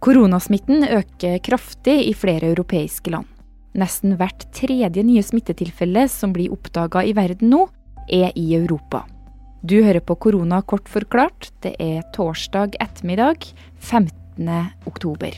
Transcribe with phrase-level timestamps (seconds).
[0.00, 3.26] Koronasmitten øker kraftig i flere europeiske land.
[3.76, 7.66] Nesten hvert tredje nye smittetilfelle som blir oppdaga i verden nå,
[8.08, 9.02] er i Europa.
[9.60, 11.50] Du hører på Korona kort forklart.
[11.60, 13.44] Det er torsdag ettermiddag
[13.76, 14.48] 15.
[14.88, 15.36] oktober.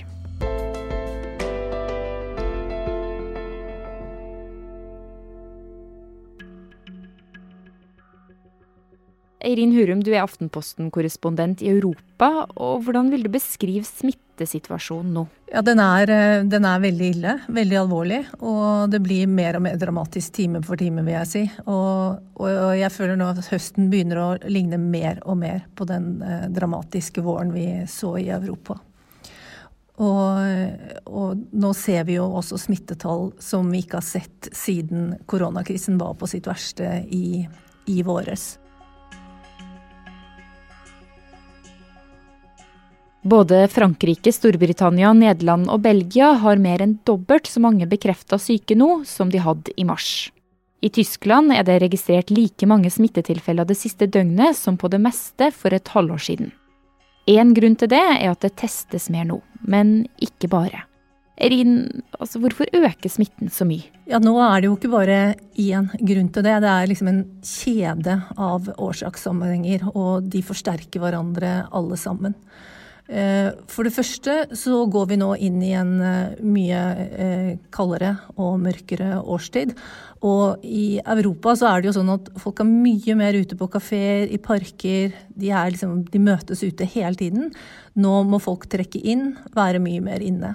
[9.43, 12.47] Eirin Hurum, du er Aftenposten-korrespondent i Europa.
[12.55, 15.25] og Hvordan vil du beskrive smittesituasjonen nå?
[15.51, 18.21] Ja, den er, eh, den er, veldig ille, veldig alvorlig.
[18.41, 21.43] Og det blir mer og mer dramatisk time for time, vil jeg si.
[21.67, 26.23] Og, og jeg føler nå at høsten begynner å ligne mer og mer på den
[26.23, 28.79] eh, dramatiske våren vi så i Europa.
[30.03, 35.99] Og, og, nå ser vi jo også smittetall som vi ikke har sett siden koronakrisen
[36.01, 37.45] var på sitt verste i,
[37.87, 38.62] i våres.
[43.23, 49.05] Både Frankrike, Storbritannia, Nederland og Belgia har mer enn dobbelt så mange bekrefta syke nå
[49.07, 50.33] som de hadde i mars.
[50.83, 55.53] I Tyskland er det registrert like mange smittetilfeller det siste døgnet som på det meste
[55.55, 56.51] for et halvår siden.
[57.31, 60.83] Én grunn til det er at det testes mer nå, men ikke bare.
[61.39, 63.87] Erin, altså hvorfor øker smitten så mye?
[64.11, 65.21] Ja, Nå er det jo ikke bare
[65.55, 66.59] én grunn til det.
[66.67, 72.35] Det er liksom en kjede av årsakssammenhenger, og de forsterker hverandre alle sammen.
[73.11, 78.15] Eh, for det første så går vi nå inn i en eh, mye eh, kaldere
[78.37, 79.75] og mørkere årstid.
[80.23, 83.69] Og i Europa så er det jo sånn at folk er mye mer ute på
[83.73, 85.17] kafeer, i parker.
[85.35, 87.51] De, liksom, de, møtes ute hele tiden.
[87.99, 90.55] Nå må folk trekke inn, være mye mer inne.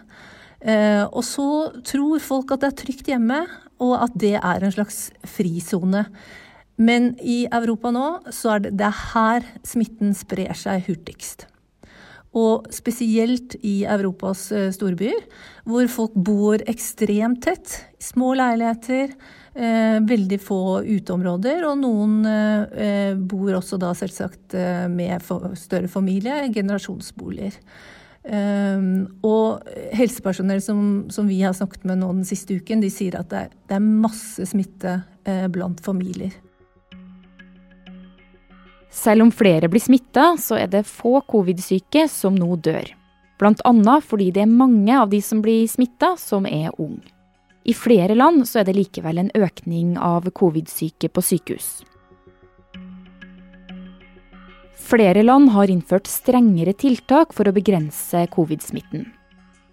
[1.11, 1.47] Og så
[1.85, 3.43] tror folk at det er trygt hjemme,
[3.83, 6.07] og at det er en slags frisone.
[6.79, 11.45] Men i Europa nå så er det, det er her smitten sprer seg hurtigst.
[12.37, 15.25] Og spesielt i Europas eh, storbyer,
[15.67, 17.73] hvor folk bor ekstremt tett.
[18.03, 19.13] Små leiligheter,
[19.55, 21.65] eh, veldig få uteområder.
[21.69, 24.57] Og noen eh, bor også da selvsagt
[24.93, 25.23] med
[25.57, 27.61] større familie, generasjonsboliger.
[29.23, 33.29] og helsepersonell som, som, vi har snakket med nå den siste uken, de sier at
[33.31, 34.97] det er, det er masse smitte
[35.53, 36.35] blant familier.
[38.97, 42.87] Selv om flere blir smitta, så er det få covid-syke som nå dør.
[43.37, 47.05] Annet fordi det er mange av de som blir smitta, som er unge.
[47.67, 51.67] I flere land så er det likevel en økning av covid-syke på sykehus.
[54.87, 59.03] Flere land har innført strengere tiltak for å begrense covid-smitten.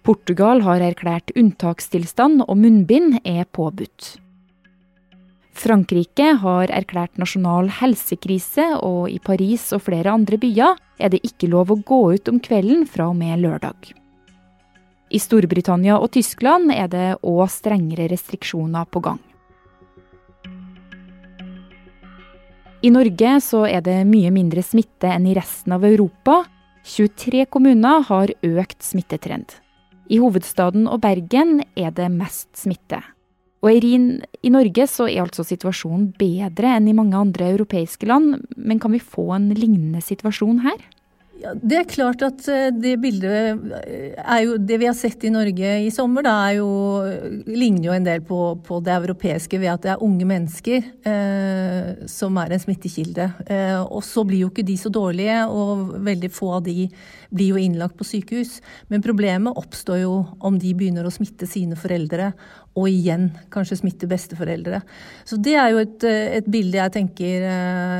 [0.05, 4.17] Portugal har erklært unntakstilstand, og munnbind er påbudt.
[5.55, 11.47] Frankrike har erklært nasjonal helsekrise, og i Paris og flere andre byer er det ikke
[11.51, 13.93] lov å gå ut om kvelden fra og med lørdag.
[15.15, 19.21] I Storbritannia og Tyskland er det òg strengere restriksjoner på gang.
[22.83, 26.43] I Norge så er det mye mindre smitte enn i resten av Europa.
[26.85, 29.55] 23 kommuner har økt smittetrend.
[30.11, 32.99] I hovedstaden og Bergen er det mest smitte.
[33.63, 34.09] Og Eirin,
[34.45, 38.93] i Norge så er altså situasjonen bedre enn i mange andre europeiske land, men kan
[38.93, 40.77] vi få en lignende situasjon her?
[41.53, 45.31] Det er klart at eh, det bildet eh, er jo Det vi har sett i
[45.33, 46.67] Norge i sommer, da jo,
[47.45, 52.07] ligner jo en del på, på det europeiske ved at det er unge mennesker eh,
[52.09, 53.29] som er en smittekilde.
[53.45, 56.87] Eh, og så blir jo ikke de så dårlige, og veldig få av de
[57.35, 58.59] blir jo innlagt på sykehus.
[58.89, 62.31] Men problemet oppstår jo om de begynner å smitte sine foreldre,
[62.75, 64.81] og igjen kanskje smitte besteforeldre.
[65.27, 67.45] Så det er jo et, et bilde jeg tenker,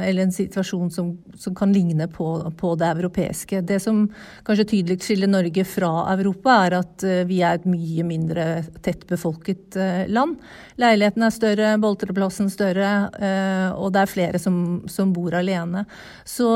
[0.03, 2.27] eller en situasjon som, som kan ligne på,
[2.59, 3.61] på det europeiske europeiske.
[3.61, 4.09] Det som
[4.43, 9.75] kanskje tydelig skiller Norge fra Europa, er at eh, vi er et mye mindre tettbefolket
[9.75, 10.37] eh, land.
[10.77, 15.85] Leiligheten er større, boltreplassen større, eh, og det er flere som, som bor alene.
[16.25, 16.49] Så,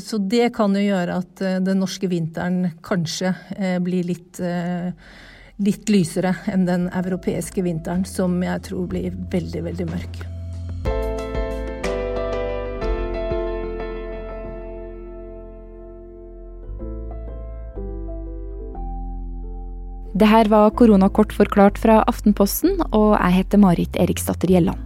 [0.00, 3.34] så, det kan jo gjøre at den norske vinteren kanskje
[3.80, 4.40] blir litt
[5.56, 10.24] litt lysere enn den europeiske vinteren, som jeg tror blir veldig, veldig mørk.
[20.16, 24.85] Det her var koronakort forklart fra Aftenposten, og jeg heter Marit Eriksdatter Gjelland.